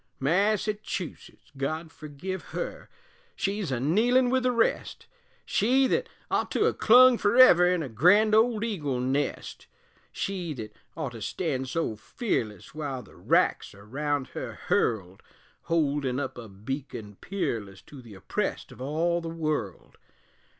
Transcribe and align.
Massachusetts, 0.19 1.51
God 1.55 1.91
forgive 1.91 2.41
her, 2.57 2.89
She's 3.35 3.71
a 3.71 3.79
kneelin' 3.79 4.31
with 4.31 4.41
the 4.41 4.51
rest, 4.51 5.05
She, 5.45 5.87
thet 5.87 6.09
ough' 6.31 6.49
to 6.49 6.65
ha' 6.65 6.75
clung 6.75 7.19
ferever 7.19 7.67
In 7.71 7.83
her 7.83 7.87
grand 7.87 8.33
old 8.33 8.63
eagle 8.63 8.99
nest; 8.99 9.67
She 10.11 10.55
thet 10.55 10.71
ough' 10.97 11.09
to 11.11 11.21
stand 11.21 11.69
so 11.69 11.95
fearless 11.95 12.73
Wile 12.73 13.03
the 13.03 13.15
wracks 13.15 13.75
are 13.75 13.85
round 13.85 14.29
her 14.29 14.53
hurled, 14.69 15.21
Holdin' 15.65 16.19
up 16.19 16.35
a 16.35 16.49
beacon 16.49 17.17
peerless 17.21 17.83
To 17.83 18.01
the 18.01 18.15
oppressed 18.15 18.71
of 18.71 18.81
all 18.81 19.21
the 19.21 19.29
world! 19.29 19.99